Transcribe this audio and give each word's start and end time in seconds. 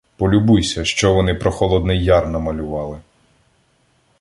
Полюбуйся, 0.17 0.85
що 0.85 1.13
вони 1.13 1.33
про 1.35 1.51
Холодний 1.51 2.03
Яр 2.03 2.27
намалювали. 2.29 2.99